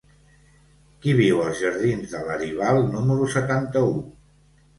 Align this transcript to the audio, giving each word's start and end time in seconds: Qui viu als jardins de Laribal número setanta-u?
Qui 1.03 1.13
viu 1.19 1.41
als 1.43 1.61
jardins 1.65 2.15
de 2.15 2.23
Laribal 2.31 2.81
número 2.97 3.29
setanta-u? 3.37 3.95